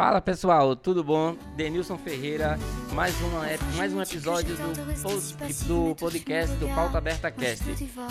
[0.00, 1.36] Fala pessoal, tudo bom?
[1.54, 2.58] Denilson Ferreira,
[2.94, 3.42] mais, uma,
[3.76, 7.62] mais um episódio do, do podcast do Pauta Aberta Cast.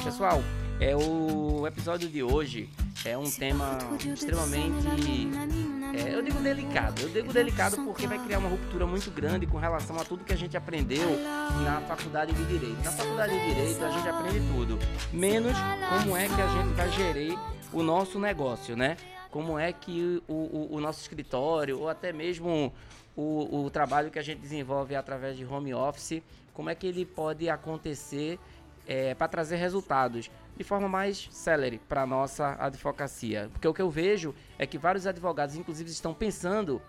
[0.04, 0.44] Pessoal,
[0.80, 2.70] é o episódio de hoje
[3.04, 4.88] é um tema extremamente,
[5.96, 7.02] é, eu digo delicado.
[7.02, 10.32] Eu digo delicado porque vai criar uma ruptura muito grande com relação a tudo que
[10.32, 11.10] a gente aprendeu
[11.64, 12.84] na faculdade de Direito.
[12.84, 14.77] Na faculdade de Direito a gente aprende tudo,
[15.12, 15.54] menos
[15.90, 17.35] como é que a gente vai gerir
[17.74, 18.96] o nosso negócio, né?
[19.32, 22.74] Como é que o, o, o nosso escritório, ou até mesmo
[23.16, 26.22] o, o, trabalho que a gente desenvolve através de home office,
[26.54, 28.40] como é que ele pode acontecer
[28.88, 33.50] é, para trazer resultados de forma mais célere para a nossa advocacia.
[33.52, 36.82] Porque o que eu vejo é que vários advogados, inclusive, estão pensando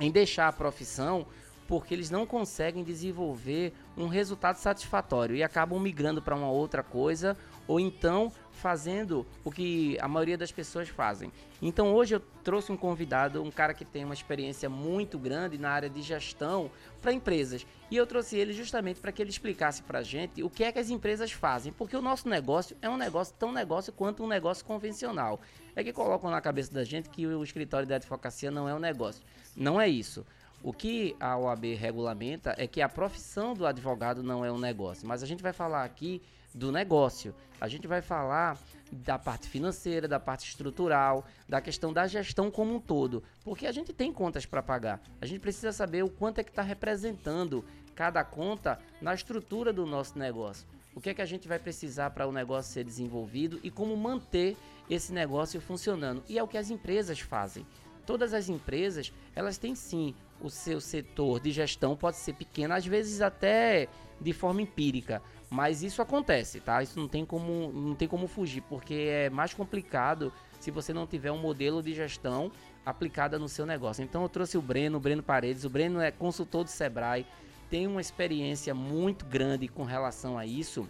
[0.00, 1.26] em deixar a profissão
[1.66, 7.36] porque eles não conseguem desenvolver um resultado satisfatório e acabam migrando para uma outra coisa
[7.66, 11.30] ou então fazendo o que a maioria das pessoas fazem.
[11.60, 15.70] Então hoje eu trouxe um convidado, um cara que tem uma experiência muito grande na
[15.70, 16.70] área de gestão
[17.02, 17.66] para empresas.
[17.90, 20.72] E eu trouxe ele justamente para que ele explicasse para a gente o que é
[20.72, 24.28] que as empresas fazem, porque o nosso negócio é um negócio tão negócio quanto um
[24.28, 25.40] negócio convencional.
[25.76, 28.78] É que colocam na cabeça da gente que o escritório da advocacia não é um
[28.78, 29.22] negócio.
[29.56, 30.24] Não é isso.
[30.64, 35.06] O que a OAB regulamenta é que a profissão do advogado não é um negócio,
[35.06, 36.22] mas a gente vai falar aqui
[36.54, 37.34] do negócio.
[37.60, 38.58] A gente vai falar
[38.90, 43.72] da parte financeira, da parte estrutural, da questão da gestão como um todo, porque a
[43.72, 45.02] gente tem contas para pagar.
[45.20, 47.62] A gente precisa saber o quanto é que está representando
[47.94, 50.66] cada conta na estrutura do nosso negócio.
[50.94, 53.94] O que é que a gente vai precisar para o negócio ser desenvolvido e como
[53.98, 54.56] manter
[54.88, 56.24] esse negócio funcionando.
[56.26, 57.66] E é o que as empresas fazem.
[58.06, 62.86] Todas as empresas, elas têm sim o seu setor de gestão, pode ser pequeno, às
[62.86, 63.88] vezes até
[64.20, 66.82] de forma empírica, mas isso acontece, tá?
[66.82, 71.06] Isso não tem como, não tem como fugir, porque é mais complicado se você não
[71.06, 72.50] tiver um modelo de gestão
[72.84, 74.02] aplicada no seu negócio.
[74.02, 77.26] Então eu trouxe o Breno, o Breno Paredes, o Breno é consultor do Sebrae,
[77.70, 80.88] tem uma experiência muito grande com relação a isso.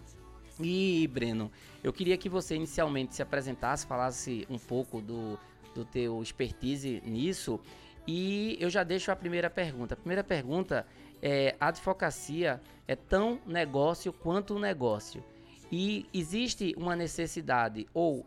[0.61, 1.51] E, Breno,
[1.83, 5.39] eu queria que você inicialmente se apresentasse, falasse um pouco do,
[5.75, 7.59] do teu expertise nisso.
[8.07, 9.95] E eu já deixo a primeira pergunta.
[9.95, 10.87] A primeira pergunta
[11.23, 15.25] é: a advocacia é tão negócio quanto um negócio.
[15.73, 18.27] E existe uma necessidade ou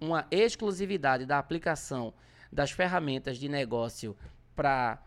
[0.00, 2.12] uma exclusividade da aplicação
[2.52, 4.16] das ferramentas de negócio
[4.54, 5.02] para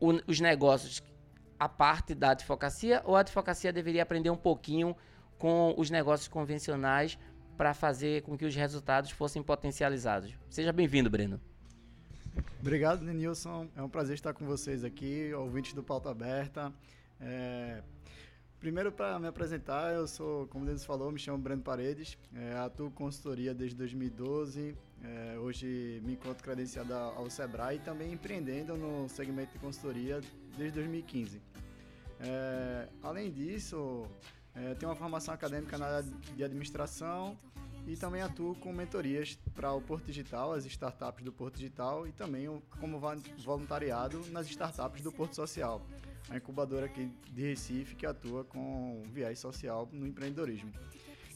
[0.00, 1.02] os negócios
[1.58, 4.96] a parte da advocacia ou a advocacia deveria aprender um pouquinho
[5.38, 7.18] com os negócios convencionais
[7.56, 10.34] para fazer com que os resultados fossem potencializados.
[10.50, 11.40] Seja bem-vindo, Breno.
[12.60, 13.68] Obrigado, Nilson.
[13.76, 16.72] É um prazer estar com vocês aqui, ouvintes do Pauta Aberta.
[17.20, 17.82] É...
[18.58, 22.90] Primeiro, para me apresentar, eu sou, como Denis falou, me chamo Breno Paredes, é, atuo
[22.90, 29.52] consultoria desde 2012, é, hoje me encontro credenciado ao Sebrae e também empreendendo no segmento
[29.52, 30.18] de consultoria
[30.56, 31.42] desde 2015.
[32.20, 34.06] É, além disso,
[34.54, 37.36] é, tenho uma formação acadêmica na área de administração
[37.86, 42.12] e também atuo com mentorias para o Porto Digital, as startups do Porto Digital e
[42.12, 42.46] também
[42.80, 43.00] como
[43.38, 45.86] voluntariado nas startups do Porto Social,
[46.28, 50.72] a incubadora aqui de Recife que atua com viés social no empreendedorismo.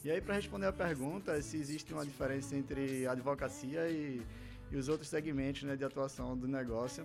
[0.05, 4.23] E aí, para responder a pergunta, se existe uma diferença entre advocacia e,
[4.71, 7.05] e os outros segmentos né, de atuação do negócio,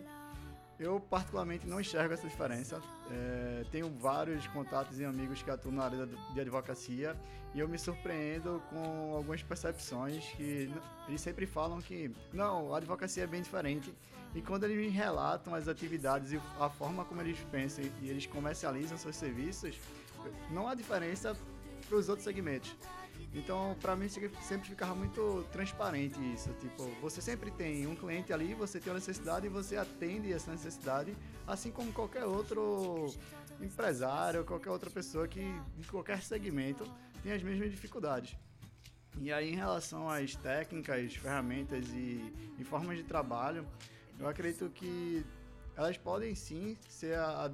[0.84, 2.82] eu, particularmente, não enxergo essa diferença.
[3.10, 7.16] É, tenho vários contatos e amigos que atuam na área de advocacia
[7.54, 10.70] e eu me surpreendo com algumas percepções que
[11.08, 13.94] eles sempre falam que, não, a advocacia é bem diferente.
[14.36, 18.26] E quando eles me relatam as atividades e a forma como eles pensam e eles
[18.26, 19.80] comercializam seus serviços,
[20.52, 21.38] não há diferença
[21.88, 22.76] para os outros segmentos.
[23.34, 26.54] Então, para mim sempre ficava muito transparente isso.
[26.54, 30.52] Tipo, você sempre tem um cliente ali, você tem uma necessidade e você atende essa
[30.52, 31.16] necessidade,
[31.48, 33.08] assim como qualquer outro
[33.60, 35.42] empresário, qualquer outra pessoa que
[35.78, 36.86] de qualquer segmento
[37.24, 38.36] tem as mesmas dificuldades.
[39.20, 43.66] E aí, em relação às técnicas, ferramentas e, e formas de trabalho,
[44.20, 45.26] eu acredito que
[45.76, 47.52] elas podem sim ser a,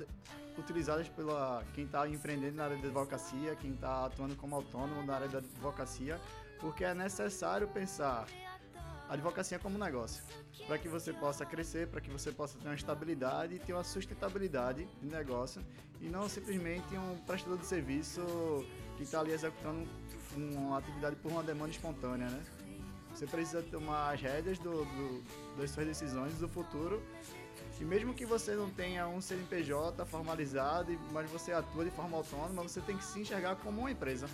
[0.58, 5.16] utilizadas pela quem está empreendendo na área da advocacia, quem está atuando como autônomo na
[5.16, 6.20] área da advocacia,
[6.60, 8.28] porque é necessário pensar
[9.08, 10.24] a advocacia como um negócio,
[10.68, 13.84] para que você possa crescer, para que você possa ter uma estabilidade e ter uma
[13.84, 15.66] sustentabilidade de negócio
[16.00, 18.22] e não simplesmente um prestador de serviço
[18.98, 19.90] que está ali executando
[20.36, 22.44] uma atividade por uma demanda espontânea, né?
[23.12, 25.24] Você precisa tomar as rédeas do, do,
[25.58, 27.02] das suas decisões do futuro
[27.80, 32.64] e mesmo que você não tenha um CNPJ formalizado, mas você atua de forma autônoma,
[32.64, 34.28] você tem que se enxergar como uma empresa.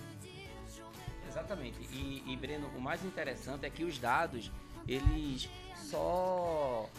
[1.28, 1.80] Exatamente.
[1.92, 4.52] E, e Breno, o mais interessante é que os dados,
[4.88, 6.90] eles só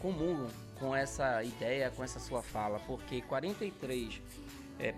[0.00, 0.48] comum
[0.78, 4.20] com essa ideia, com essa sua fala, porque 43,4%
[4.78, 4.92] é,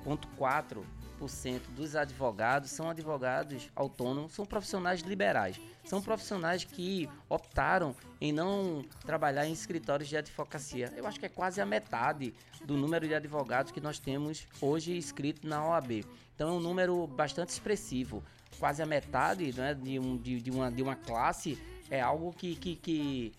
[1.76, 5.60] dos advogados são advogados autônomos, são profissionais liberais.
[5.84, 10.92] São profissionais que optaram em não trabalhar em escritórios de advocacia.
[10.96, 14.96] Eu acho que é quase a metade do número de advogados que nós temos hoje
[14.96, 16.04] inscrito na OAB.
[16.34, 18.22] Então é um número bastante expressivo.
[18.58, 21.58] Quase a metade né, de, um, de, de, uma, de uma classe
[21.90, 23.32] é algo que, que, que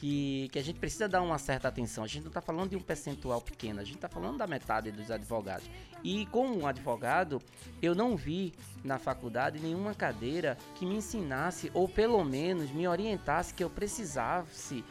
[0.00, 2.02] que, que a gente precisa dar uma certa atenção.
[2.02, 4.90] A gente não está falando de um percentual pequeno, a gente está falando da metade
[4.90, 5.70] dos advogados.
[6.02, 7.38] E como um advogado,
[7.82, 13.52] eu não vi na faculdade nenhuma cadeira que me ensinasse, ou pelo menos me orientasse
[13.52, 14.82] que eu precisasse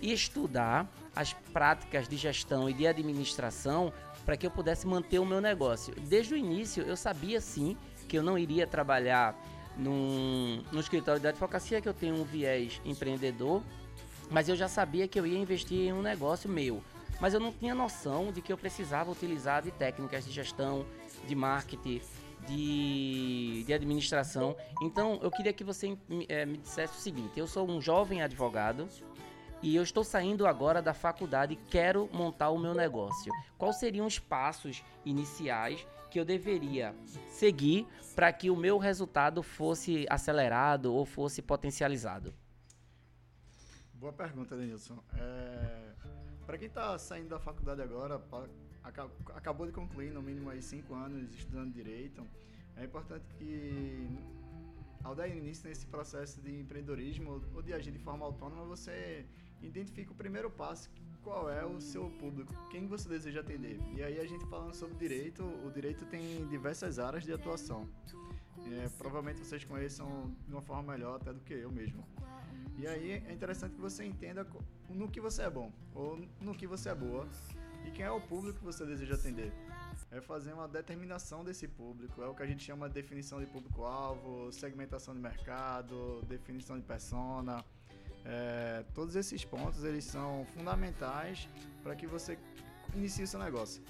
[0.00, 3.92] estudar as práticas de gestão e de administração
[4.24, 5.94] para que eu pudesse manter o meu negócio.
[6.00, 7.76] Desde o início eu sabia sim
[8.08, 9.38] que eu não iria trabalhar
[9.76, 13.62] no escritório de advocacia, que eu tenho um viés empreendedor,
[14.30, 16.82] mas eu já sabia que eu ia investir em um negócio meu.
[17.20, 20.84] Mas eu não tinha noção de que eu precisava utilizar de técnicas de gestão,
[21.26, 22.02] de marketing,
[22.46, 24.56] de, de administração.
[24.82, 25.96] Então eu queria que você
[26.28, 28.88] é, me dissesse o seguinte: eu sou um jovem advogado
[29.62, 33.32] e eu estou saindo agora da faculdade e quero montar o meu negócio.
[33.56, 36.94] Quais seriam os passos iniciais que eu deveria
[37.28, 42.34] seguir para que o meu resultado fosse acelerado ou fosse potencializado?
[43.98, 45.02] Boa pergunta, Denilson.
[45.14, 45.92] É,
[46.44, 48.46] Para quem está saindo da faculdade agora, pra,
[49.34, 52.26] acabou de concluir no mínimo aí cinco anos estudando direito,
[52.76, 54.08] é importante que
[55.02, 59.24] ao dar início nesse processo de empreendedorismo ou de agir de forma autônoma, você
[59.62, 60.90] identifica o primeiro passo,
[61.22, 63.80] qual é o seu público, quem você deseja atender.
[63.94, 67.88] E aí a gente falando sobre direito, o direito tem diversas áreas de atuação.
[68.58, 72.06] É, provavelmente vocês conheçam de uma forma melhor até do que eu mesmo.
[72.78, 74.46] E aí é interessante que você entenda
[74.90, 77.26] no que você é bom ou no que você é boa
[77.86, 79.50] e quem é o público que você deseja atender.
[80.10, 83.46] É fazer uma determinação desse público, é o que a gente chama de definição de
[83.46, 87.64] público-alvo, segmentação de mercado, definição de persona.
[88.24, 91.48] É, todos esses pontos eles são fundamentais
[91.82, 92.38] para que você
[92.94, 93.82] inicie o seu negócio.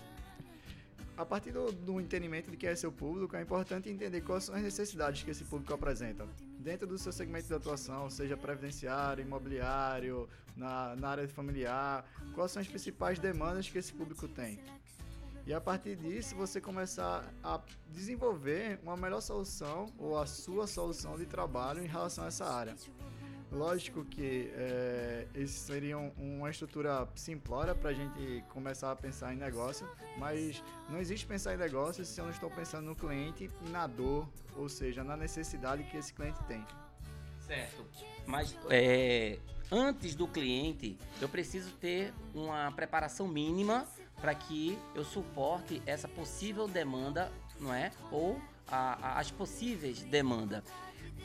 [1.17, 4.55] A partir do, do entendimento de quem é seu público, é importante entender quais são
[4.55, 6.27] as necessidades que esse público apresenta
[6.59, 12.05] dentro do seu segmento de atuação, seja previdenciário, imobiliário, na, na área familiar,
[12.35, 14.59] quais são as principais demandas que esse público tem.
[15.47, 17.61] E a partir disso, você começar a
[17.93, 22.75] desenvolver uma melhor solução ou a sua solução de trabalho em relação a essa área.
[23.51, 29.37] Lógico que é, esses seriam uma estrutura simplória para a gente começar a pensar em
[29.37, 29.89] negócio,
[30.19, 33.87] mas não existe pensar em negócio se eu não estou pensando no cliente e na
[33.87, 36.65] dor, ou seja, na necessidade que esse cliente tem.
[37.47, 37.87] Certo.
[38.27, 39.39] Mas é,
[39.71, 43.87] antes do cliente, eu preciso ter uma preparação mínima
[44.21, 47.93] para que eu suporte essa possível demanda, não é?
[48.11, 50.65] Ou a, a, as possíveis demandas.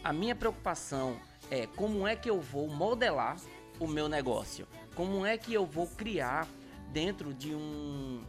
[0.03, 1.19] A minha preocupação
[1.51, 3.38] é como é que eu vou modelar
[3.77, 4.65] o meu negócio?
[4.95, 6.48] Como é que eu vou criar
[6.92, 8.24] dentro de um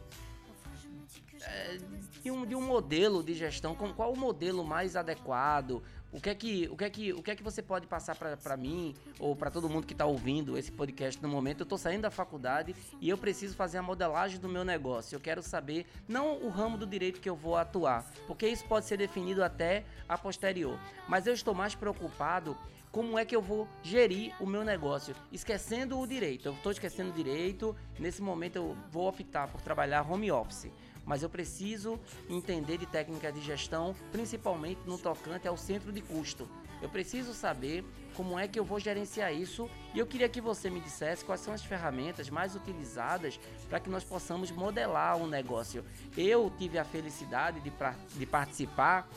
[1.41, 1.77] é,
[2.21, 5.81] de um, de um modelo de gestão, com qual o modelo mais adequado?
[6.13, 8.15] O que é que, o que, é que, o que, é que você pode passar
[8.15, 11.61] para mim ou para todo mundo que está ouvindo esse podcast no momento?
[11.61, 15.15] Eu estou saindo da faculdade e eu preciso fazer a modelagem do meu negócio.
[15.15, 18.85] Eu quero saber não o ramo do direito que eu vou atuar, porque isso pode
[18.85, 20.77] ser definido até a posterior.
[21.07, 22.55] Mas eu estou mais preocupado
[22.91, 26.49] como é que eu vou gerir o meu negócio, esquecendo o direito.
[26.49, 30.71] Eu estou esquecendo o direito, nesse momento eu vou optar por trabalhar home office,
[31.05, 36.47] mas eu preciso entender de técnica de gestão, principalmente no tocante ao centro de custo.
[36.81, 40.69] Eu preciso saber como é que eu vou gerenciar isso e eu queria que você
[40.69, 45.27] me dissesse quais são as ferramentas mais utilizadas para que nós possamos modelar o um
[45.27, 45.83] negócio.
[46.17, 47.71] Eu tive a felicidade de,
[48.17, 49.07] de participar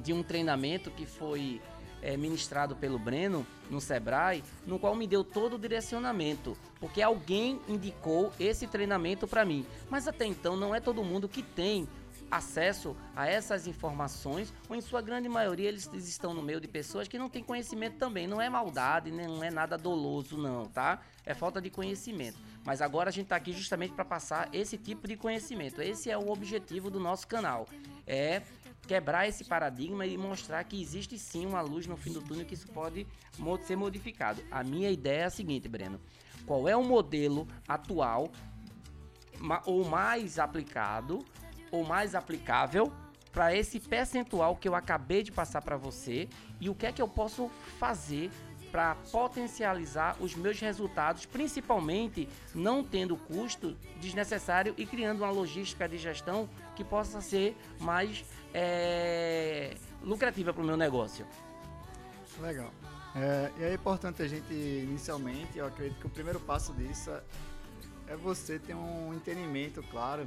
[0.00, 1.60] de um treinamento que foi
[2.02, 7.60] é, ministrado pelo Breno no Sebrae, no qual me deu todo o direcionamento, porque alguém
[7.68, 9.64] indicou esse treinamento para mim.
[9.88, 11.88] Mas até então não é todo mundo que tem
[12.30, 17.06] acesso a essas informações, ou em sua grande maioria eles estão no meio de pessoas
[17.06, 18.26] que não têm conhecimento também.
[18.26, 21.02] Não é maldade, não é nada doloso, não, tá?
[21.26, 22.38] É falta de conhecimento.
[22.64, 25.82] Mas agora a gente está aqui justamente para passar esse tipo de conhecimento.
[25.82, 27.66] Esse é o objetivo do nosso canal.
[28.06, 28.40] É
[28.92, 32.52] quebrar esse paradigma e mostrar que existe sim uma luz no fim do túnel que
[32.52, 33.06] isso pode
[33.62, 34.42] ser modificado.
[34.50, 35.98] A minha ideia é a seguinte, Breno:
[36.44, 38.30] qual é o modelo atual
[39.64, 41.24] ou mais aplicado
[41.70, 42.92] ou mais aplicável
[43.32, 46.28] para esse percentual que eu acabei de passar para você
[46.60, 48.30] e o que é que eu posso fazer
[48.70, 55.96] para potencializar os meus resultados, principalmente não tendo custo desnecessário e criando uma logística de
[55.96, 58.24] gestão que possa ser mais
[58.54, 61.26] é, lucrativa para o meu negócio.
[62.40, 62.70] Legal.
[63.14, 67.10] É, e é importante a gente, inicialmente, eu acredito que o primeiro passo disso
[68.06, 70.26] é você ter um entendimento claro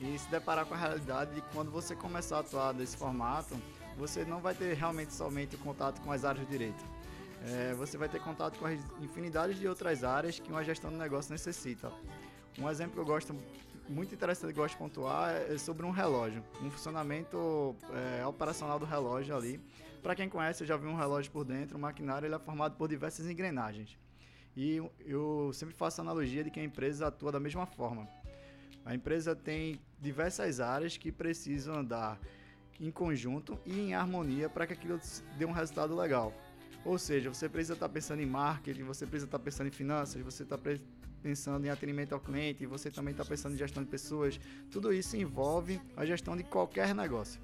[0.00, 3.56] e se deparar com a realidade de quando você começar a atuar desse formato,
[3.96, 6.84] você não vai ter realmente somente contato com as áreas de direito.
[7.44, 10.96] É, você vai ter contato com as infinidades de outras áreas que uma gestão do
[10.96, 11.92] negócio necessita.
[12.58, 13.34] Um exemplo que eu gosto
[13.88, 18.78] muito interessante que eu gosto de pontuar é sobre um relógio, um funcionamento é, operacional
[18.78, 19.60] do relógio ali.
[20.02, 22.76] Para quem conhece, eu já vi um relógio por dentro, o maquinário ele é formado
[22.76, 23.96] por diversas engrenagens.
[24.56, 28.08] E eu sempre faço a analogia de que a empresa atua da mesma forma.
[28.84, 32.18] A empresa tem diversas áreas que precisam andar
[32.80, 35.00] em conjunto e em harmonia para que aquilo
[35.38, 36.34] dê um resultado legal.
[36.84, 40.42] Ou seja, você precisa estar pensando em marketing, você precisa estar pensando em finanças, você
[40.42, 40.58] está
[41.22, 44.40] pensando em atendimento ao cliente, você também está pensando em gestão de pessoas.
[44.70, 47.40] Tudo isso envolve a gestão de qualquer negócio.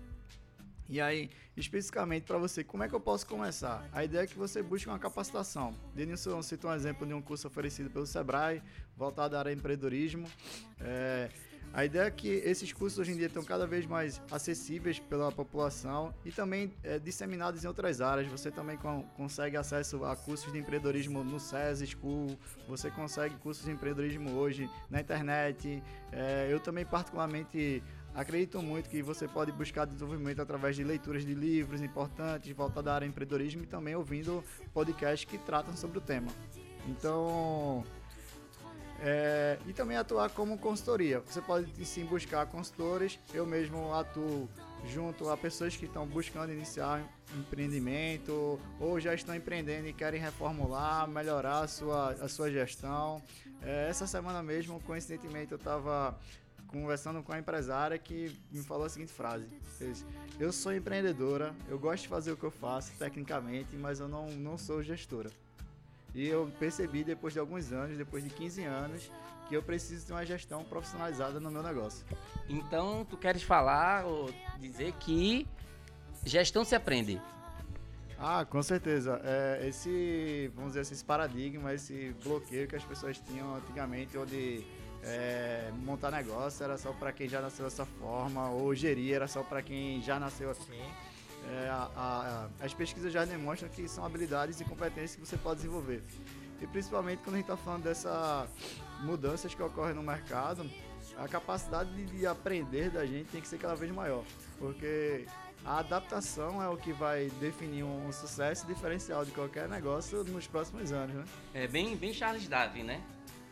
[0.89, 3.87] E aí, especificamente para você, como é que eu posso começar?
[3.93, 5.75] A ideia é que você busque uma capacitação.
[5.95, 8.63] Denilson citou um exemplo de um curso oferecido pelo Sebrae,
[8.97, 10.27] voltado à área de empreendedorismo.
[10.81, 11.29] É,
[11.73, 15.31] a ideia é que esses cursos hoje em dia estão cada vez mais acessíveis pela
[15.31, 18.27] população e também é, disseminados em outras áreas.
[18.29, 23.65] Você também com, consegue acesso a cursos de empreendedorismo no SES School, você consegue cursos
[23.65, 25.83] de empreendedorismo hoje na internet.
[26.13, 27.83] É, eu também, particularmente,
[28.15, 32.95] Acredito muito que você pode buscar desenvolvimento através de leituras de livros importantes voltados à
[32.97, 34.43] área de empreendedorismo e também ouvindo
[34.75, 36.27] podcasts que tratam sobre o tema.
[36.89, 37.85] Então,
[39.01, 41.21] é, e também atuar como consultoria.
[41.21, 43.19] Você pode sim buscar consultores.
[43.33, 44.49] Eu mesmo atuo
[44.87, 47.03] junto a pessoas que estão buscando iniciar
[47.37, 53.23] empreendimento ou já estão empreendendo e querem reformular, melhorar a sua, a sua gestão.
[53.63, 56.19] É, essa semana mesmo, coincidentemente, eu estava
[56.69, 59.49] conversando com a empresária que me falou a seguinte frase:
[60.39, 64.27] Eu sou empreendedora, eu gosto de fazer o que eu faço tecnicamente, mas eu não,
[64.31, 65.31] não sou gestora.
[66.15, 69.11] E eu percebi depois de alguns anos, depois de 15 anos,
[69.49, 72.05] que eu preciso de uma gestão profissionalizada no meu negócio.
[72.49, 75.47] Então, tu queres falar ou dizer que
[76.25, 77.21] gestão se aprende?
[78.19, 79.21] Ah, com certeza.
[79.23, 84.65] É, esse, vamos dizer assim, esse paradigma, esse bloqueio que as pessoas tinham antigamente, onde
[85.05, 89.43] é, montar negócio era só para quem já nasceu dessa forma, ou gerir era só
[89.43, 90.83] para quem já nasceu assim.
[91.51, 95.57] É, a, a, as pesquisas já demonstram que são habilidades e competências que você pode
[95.57, 96.03] desenvolver.
[96.61, 98.49] E principalmente quando a gente está falando dessas
[99.01, 100.69] mudanças que ocorrem no mercado,
[101.17, 104.25] a capacidade de, de aprender da gente tem que ser cada vez maior.
[104.59, 105.27] Porque
[105.65, 110.93] a adaptação é o que vai definir um, sucesso diferencial de qualquer negócio nos próximos
[110.93, 111.25] anos, né?
[111.55, 113.03] É bem, bem Charles Darwin, né?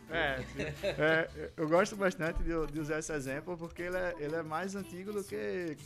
[0.09, 0.43] É,
[0.97, 4.75] é, eu gosto bastante de, de, usar esse exemplo porque ele é, ele é mais
[4.75, 5.77] antigo do que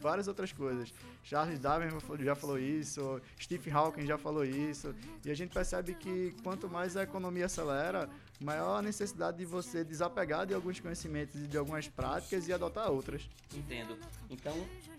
[0.00, 0.92] várias outras coisas.
[1.22, 1.88] Charles Darwin
[2.20, 4.94] já falou isso, Stephen Hawking já falou isso,
[5.24, 8.08] e a gente percebe que quanto mais a economia acelera,
[8.40, 12.90] maior a necessidade de você desapegar de alguns conhecimentos e de algumas práticas e adotar
[12.90, 13.28] outras.
[13.54, 13.96] Entendo.
[14.30, 14.54] Então,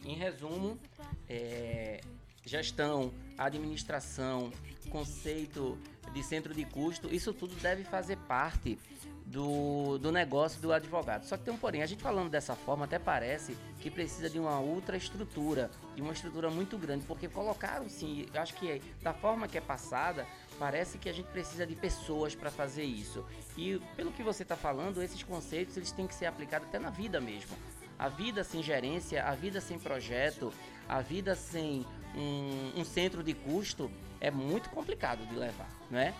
[0.05, 0.79] em resumo,
[1.27, 2.01] é,
[2.45, 4.51] gestão, administração,
[4.89, 5.77] conceito
[6.13, 8.77] de centro de custo, isso tudo deve fazer parte
[9.25, 11.23] do, do negócio do advogado.
[11.23, 14.37] Só que tem um porém, a gente falando dessa forma até parece que precisa de
[14.37, 19.47] uma outra estrutura, de uma estrutura muito grande, porque colocaram sim, acho que da forma
[19.47, 20.27] que é passada,
[20.59, 23.25] parece que a gente precisa de pessoas para fazer isso.
[23.57, 26.89] E pelo que você está falando, esses conceitos eles têm que ser aplicados até na
[26.89, 27.55] vida mesmo.
[27.97, 30.51] A vida sem gerência, a vida sem projeto,
[30.89, 33.89] a vida sem um, um centro de custo
[34.19, 36.13] é muito complicado de levar, não é?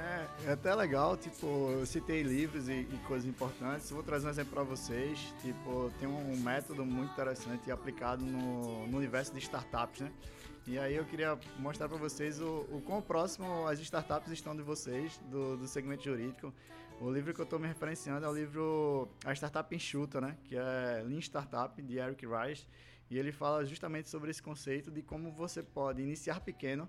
[0.00, 3.90] É, é até legal, tipo, eu citei livros e, e coisas importantes.
[3.90, 5.18] Vou trazer um exemplo para vocês.
[5.42, 10.10] Tipo, tem um, método muito interessante aplicado no, no universo de startups, né?
[10.66, 14.62] E aí eu queria mostrar para vocês o, o quão próximo as startups estão de
[14.62, 16.52] vocês, do, do segmento jurídico.
[17.00, 20.36] O livro que eu estou me referenciando é o livro A Startup Enxuta, né?
[20.44, 22.66] Que é Lean Startup, de Eric Rice.
[23.10, 26.88] E ele fala justamente sobre esse conceito de como você pode iniciar pequeno,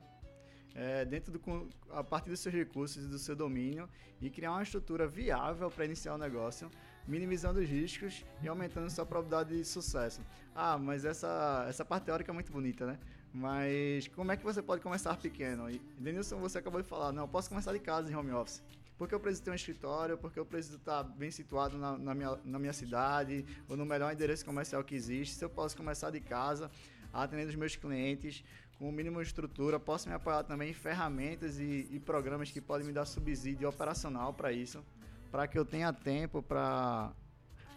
[0.76, 3.90] é, dentro do, a partir dos seus recursos e do seu domínio
[4.22, 6.70] e criar uma estrutura viável para iniciar o negócio,
[7.08, 10.22] minimizando os riscos e aumentando sua probabilidade de sucesso.
[10.56, 13.00] Ah, mas essa, essa parte teórica é muito bonita, né?
[13.34, 15.70] Mas como é que você pode começar pequeno?
[15.70, 18.62] E, Denilson, você acabou de falar, não, eu posso começar de casa em home office
[19.02, 22.38] porque eu preciso ter um escritório, porque eu preciso estar bem situado na, na, minha,
[22.46, 26.20] na minha cidade, ou no melhor endereço comercial que existe, se eu posso começar de
[26.20, 26.70] casa.
[27.12, 28.44] atendendo os meus clientes
[28.78, 29.80] com o mínimo de estrutura.
[29.80, 34.36] Posso me apoiar também em ferramentas e, e programas que podem me dar subsídio operacional
[34.36, 34.86] para isso,
[35.32, 37.12] para que eu tenha tempo para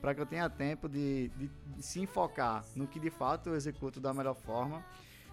[0.02, 3.54] para que eu tenha tempo de, de, de, se enfocar no que de fato eu
[3.54, 4.84] executo da melhor forma.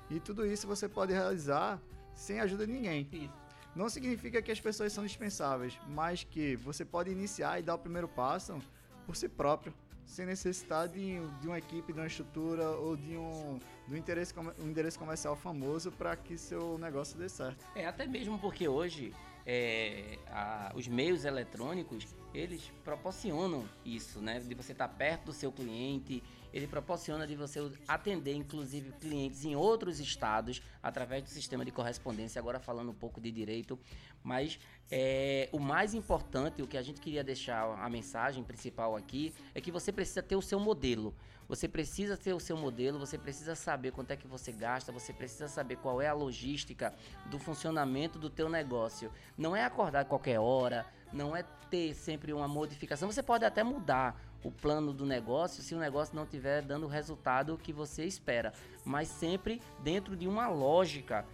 [0.09, 1.81] E tudo isso você pode realizar
[2.15, 3.09] sem ajuda de ninguém.
[3.11, 3.40] Isso.
[3.75, 7.79] Não significa que as pessoas são dispensáveis, mas que você pode iniciar e dar o
[7.79, 8.59] primeiro passo
[9.05, 9.73] por si próprio
[10.05, 14.33] sem necessidade de, de, uma equipe, de uma estrutura ou de um, de um, interesse,
[14.59, 17.65] um endereço comercial famoso para que seu negócio dê certo.
[17.73, 19.13] É, até mesmo porque hoje
[19.45, 24.39] é, a, os meios eletrônicos eles proporcionam isso, né?
[24.39, 26.21] De você estar perto do seu cliente,
[26.53, 32.39] ele proporciona de você atender, inclusive, clientes em outros estados através do sistema de correspondência.
[32.39, 33.79] Agora falando um pouco de direito,
[34.23, 39.33] mas é, o mais importante, o que a gente queria deixar a mensagem principal aqui,
[39.55, 41.13] é que você precisa ter o seu modelo.
[41.47, 45.11] Você precisa ter o seu modelo, você precisa saber quanto é que você gasta, você
[45.11, 46.93] precisa saber qual é a logística
[47.29, 49.11] do funcionamento do teu negócio.
[49.37, 53.11] Não é acordar qualquer hora, não é ter sempre uma modificação.
[53.11, 56.89] Você pode até mudar o plano do negócio se o negócio não estiver dando o
[56.89, 58.53] resultado que você espera,
[58.83, 61.25] mas sempre dentro de uma lógica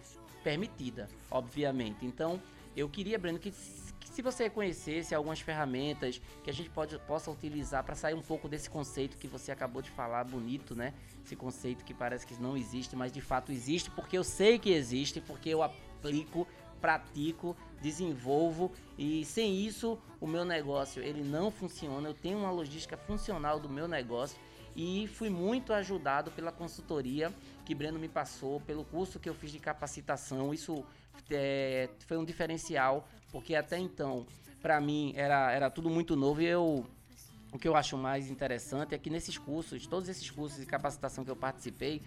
[0.44, 2.06] permitida, obviamente.
[2.06, 2.40] Então,
[2.76, 7.30] eu queria, Breno, que, que se você conhecesse algumas ferramentas que a gente pode, possa
[7.30, 10.94] utilizar para sair um pouco desse conceito que você acabou de falar, bonito, né?
[11.24, 14.70] Esse conceito que parece que não existe, mas de fato existe, porque eu sei que
[14.70, 16.46] existe, porque eu aplico,
[16.80, 22.08] pratico desenvolvo e sem isso o meu negócio ele não funciona.
[22.08, 24.38] Eu tenho uma logística funcional do meu negócio
[24.74, 27.32] e fui muito ajudado pela consultoria
[27.64, 30.54] que Breno me passou, pelo curso que eu fiz de capacitação.
[30.54, 30.84] Isso
[31.30, 34.26] é, foi um diferencial porque até então
[34.60, 36.86] para mim era, era tudo muito novo e eu
[37.52, 41.24] o que eu acho mais interessante é que nesses cursos, todos esses cursos de capacitação
[41.24, 42.02] que eu participei,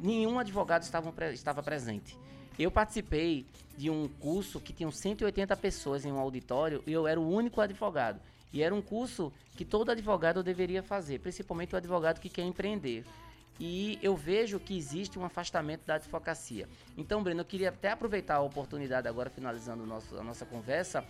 [0.00, 2.18] nenhum advogado estava, estava presente.
[2.58, 7.18] Eu participei de um curso que tinham 180 pessoas em um auditório e eu era
[7.18, 8.20] o único advogado.
[8.52, 13.04] E era um curso que todo advogado deveria fazer, principalmente o advogado que quer empreender.
[13.58, 16.68] E eu vejo que existe um afastamento da advocacia.
[16.96, 21.04] Então, Breno, eu queria até aproveitar a oportunidade agora, finalizando nosso, a nossa conversa,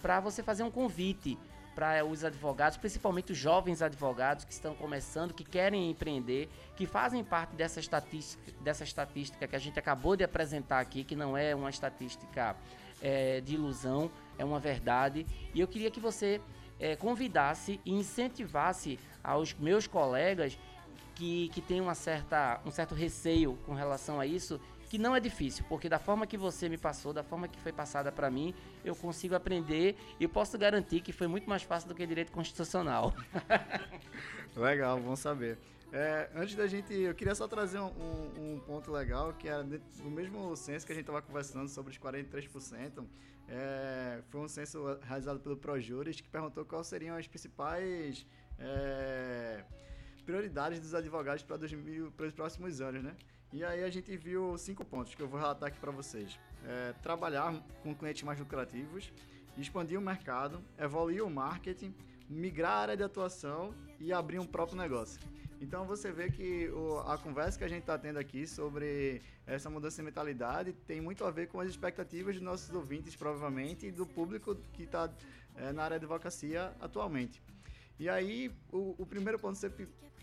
[0.00, 1.38] para você fazer um convite
[1.74, 7.22] para os advogados, principalmente os jovens advogados que estão começando, que querem empreender, que fazem
[7.22, 11.54] parte dessa estatística, dessa estatística que a gente acabou de apresentar aqui, que não é
[11.54, 12.56] uma estatística
[13.00, 15.26] é, de ilusão, é uma verdade.
[15.54, 16.40] E eu queria que você
[16.78, 20.58] é, convidasse e incentivasse aos meus colegas
[21.14, 24.58] que, que têm uma certa, um certo receio com relação a isso,
[24.90, 27.72] que não é difícil, porque da forma que você me passou, da forma que foi
[27.72, 28.52] passada para mim,
[28.84, 33.14] eu consigo aprender e posso garantir que foi muito mais fácil do que direito constitucional.
[34.56, 35.56] legal, bom saber.
[35.92, 39.62] É, antes da gente, eu queria só trazer um, um, um ponto legal, que é
[39.62, 43.04] no mesmo censo que a gente estava conversando sobre os 43%,
[43.48, 48.26] é, foi um censo realizado pelo ProJuris que perguntou quais seriam as principais
[48.58, 49.62] é,
[50.24, 53.14] prioridades dos advogados para os próximos anos, né?
[53.52, 56.38] E aí a gente viu cinco pontos que eu vou relatar aqui para vocês.
[56.64, 59.12] É, trabalhar com clientes mais lucrativos,
[59.58, 61.92] expandir o mercado, evoluir o marketing,
[62.28, 65.20] migrar a área de atuação e abrir um próprio negócio.
[65.60, 69.68] Então você vê que o, a conversa que a gente está tendo aqui sobre essa
[69.68, 73.90] mudança de mentalidade tem muito a ver com as expectativas dos nossos ouvintes, provavelmente, e
[73.90, 75.10] do público que está
[75.56, 77.42] é, na área de advocacia atualmente.
[77.98, 79.68] E aí, o, o primeiro ponto você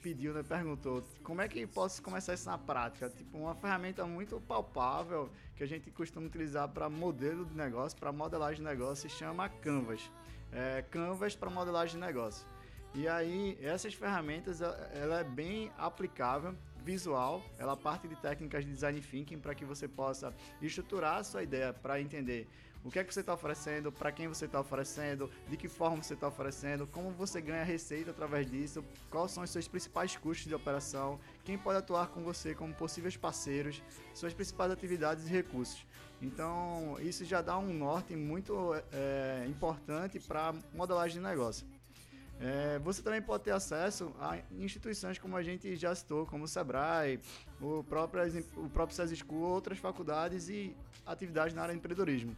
[0.02, 3.10] pediu, né, perguntou, como é que posso começar isso na prática?
[3.10, 8.12] Tipo, uma ferramenta muito palpável que a gente costuma utilizar para modelo de negócio, para
[8.12, 10.12] modelagem de negócio, se chama Canvas.
[10.52, 12.48] É, Canvas para modelagem de negócio.
[12.94, 16.56] E aí, essas ferramentas, ela é bem aplicável,
[16.88, 21.44] visual, ela parte de técnicas de design thinking para que você possa estruturar a sua
[21.44, 22.48] ideia para entender
[22.84, 26.02] o que é que você está oferecendo, para quem você está oferecendo, de que forma
[26.02, 30.48] você está oferecendo, como você ganha receita através disso, quais são os seus principais custos
[30.48, 35.86] de operação, quem pode atuar com você como possíveis parceiros, suas principais atividades e recursos.
[36.22, 41.68] Então, isso já dá um norte muito é, importante para modelagem de negócio.
[42.40, 46.48] É, você também pode ter acesso a instituições como a gente já citou, como o
[46.48, 47.20] Sebrae,
[47.60, 48.22] o próprio,
[48.58, 52.36] o próprio SESI School, outras faculdades e atividades na área de empreendedorismo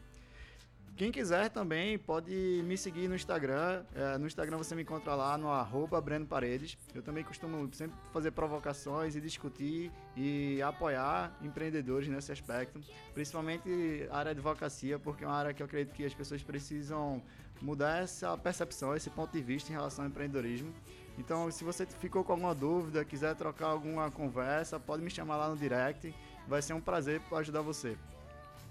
[1.00, 3.86] Quem quiser também pode me seguir no Instagram.
[3.96, 6.78] É, no Instagram você me encontra lá no arroba Breno Paredes.
[6.94, 12.82] Eu também costumo sempre fazer provocações e discutir e apoiar empreendedores nesse aspecto.
[13.14, 16.44] Principalmente a área de advocacia, porque é uma área que eu acredito que as pessoas
[16.44, 17.24] precisam
[17.62, 20.74] mudar essa percepção, esse ponto de vista em relação ao empreendedorismo.
[21.18, 25.48] Então, se você ficou com alguma dúvida, quiser trocar alguma conversa, pode me chamar lá
[25.48, 26.14] no direct.
[26.46, 27.98] Vai ser um prazer ajudar você.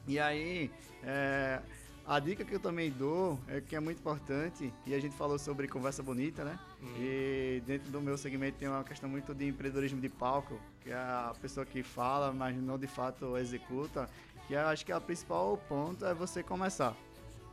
[0.07, 0.71] E aí,
[1.03, 1.63] é,
[2.09, 5.39] a dica que eu também dou é que é muito importante, e a gente falou
[5.39, 6.59] sobre conversa bonita, né?
[6.83, 6.97] Uhum.
[6.99, 10.95] E dentro do meu segmento tem uma questão muito de empreendedorismo de palco, que é
[10.95, 14.09] a pessoa que fala, mas não de fato executa.
[14.47, 16.97] Que eu acho que o principal ponto é você começar.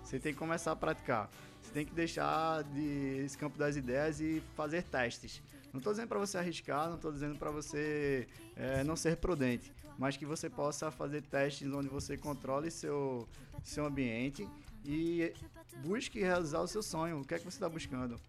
[0.02, 1.30] Você tem que começar a praticar.
[1.62, 5.44] Você tem que deixar de esse campo das ideias e fazer testes.
[5.74, 9.74] Não estou dizendo para você arriscar, não estou dizendo para você é, não ser prudente,
[9.98, 13.28] mas que você possa fazer testes onde você controle seu,
[13.64, 14.48] seu ambiente
[14.84, 15.34] e
[15.78, 17.22] busque realizar o seu sonho.
[17.22, 18.20] O que é que você está buscando?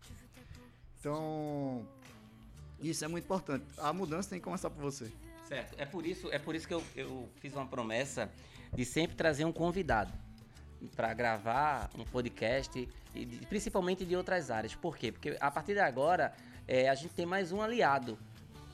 [0.98, 1.87] Então,
[2.81, 3.64] isso é muito importante.
[3.79, 5.11] A mudança tem que começar por você.
[5.46, 5.74] Certo.
[5.79, 8.31] É por isso, é por isso que eu, eu fiz uma promessa
[8.74, 10.12] de sempre trazer um convidado
[10.94, 14.74] para gravar um podcast, e principalmente de outras áreas.
[14.74, 15.11] Por quê?
[15.11, 16.35] Porque a partir de agora
[16.66, 18.18] é, a gente tem mais um aliado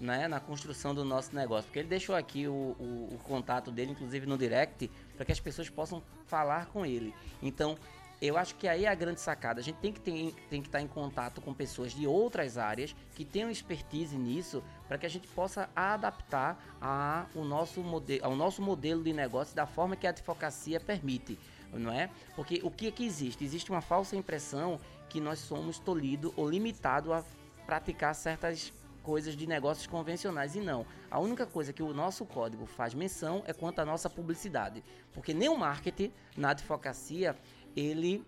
[0.03, 1.65] né, na construção do nosso negócio.
[1.67, 5.39] Porque ele deixou aqui o, o, o contato dele, inclusive no direct, para que as
[5.39, 7.15] pessoas possam falar com ele.
[7.41, 7.79] Então,
[8.21, 9.61] eu acho que aí é a grande sacada.
[9.61, 13.25] A gente tem que, tem que estar em contato com pessoas de outras áreas que
[13.25, 18.61] tenham expertise nisso para que a gente possa adaptar a, o nosso modelo, ao nosso
[18.61, 21.39] modelo de negócio da forma que a advocacia permite,
[21.73, 22.11] não é?
[22.35, 23.45] Porque o que é que existe?
[23.45, 27.25] Existe uma falsa impressão que nós somos tolhido ou limitado a
[27.67, 30.55] praticar certas coisas de negócios convencionais.
[30.55, 30.87] E não.
[31.11, 34.83] A única coisa que o nosso código faz menção é quanto à nossa publicidade.
[35.13, 37.37] Porque nem o marketing na advocacia
[37.75, 38.25] ele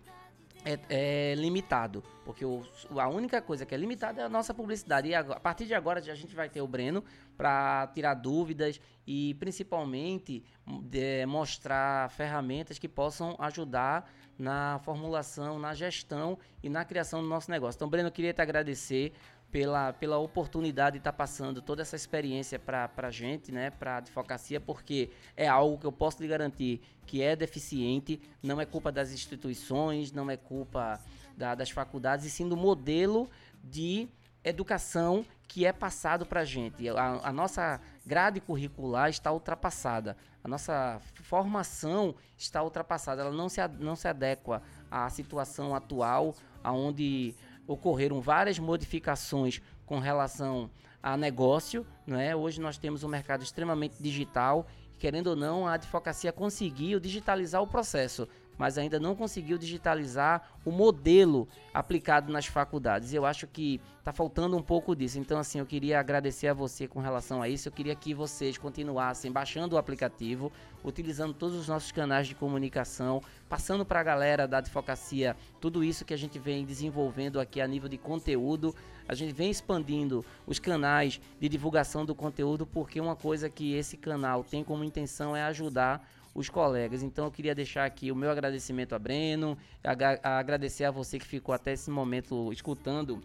[0.65, 2.63] é, é, limitado, porque o,
[2.97, 5.09] a única coisa que é limitada é a nossa publicidade.
[5.09, 7.03] E a, a partir de agora a gente vai ter o Breno
[7.37, 10.43] para tirar dúvidas e principalmente
[10.81, 17.49] de, mostrar ferramentas que possam ajudar na formulação, na gestão e na criação do nosso
[17.51, 17.77] negócio.
[17.77, 19.13] Então, Breno, eu queria te agradecer
[19.55, 23.93] pela, pela oportunidade de estar tá passando toda essa experiência para a gente, né, para
[23.93, 28.65] a advocacia, porque é algo que eu posso lhe garantir que é deficiente, não é
[28.65, 30.99] culpa das instituições, não é culpa
[31.37, 33.29] da, das faculdades, e sim do modelo
[33.63, 34.09] de
[34.43, 36.89] educação que é passado para a gente.
[36.89, 43.95] A, nossa grade curricular está ultrapassada, a nossa formação está ultrapassada, ela não se, não
[43.95, 47.33] se adequa à situação atual, onde
[47.67, 50.69] ocorreram várias modificações com relação
[51.01, 52.35] a negócio, não é?
[52.35, 57.67] Hoje nós temos um mercado extremamente digital, querendo ou não, a advocacia conseguiu digitalizar o
[57.67, 63.13] processo, mas ainda não conseguiu digitalizar o modelo aplicado nas faculdades.
[63.13, 65.19] Eu acho que está faltando um pouco disso.
[65.19, 67.67] Então, assim, eu queria agradecer a você com relação a isso.
[67.67, 70.51] Eu queria que vocês continuassem baixando o aplicativo,
[70.83, 76.05] utilizando todos os nossos canais de comunicação, passando para a galera da advocacia tudo isso
[76.05, 78.75] que a gente vem desenvolvendo aqui a nível de conteúdo.
[79.07, 83.97] A gente vem expandindo os canais de divulgação do conteúdo, porque uma coisa que esse
[83.97, 87.01] canal tem como intenção é ajudar os colegas.
[87.01, 91.25] Então eu queria deixar aqui o meu agradecimento a Breno, a, agradecer a você que
[91.25, 93.21] ficou até esse momento escutando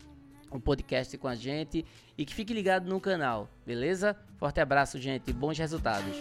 [0.50, 1.84] o podcast com a gente
[2.16, 4.16] e que fique ligado no canal, beleza?
[4.36, 6.16] Forte abraço, gente, bons resultados.